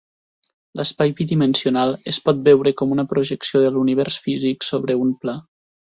L'espai 0.79 1.11
bidimensional 1.19 1.93
es 2.13 2.19
pot 2.29 2.41
veure 2.47 2.73
com 2.81 2.95
una 2.97 3.07
projecció 3.13 3.61
de 3.65 3.69
l'univers 3.77 4.19
físic 4.25 4.71
sobre 4.71 4.97
un 5.03 5.13
pla. 5.27 5.37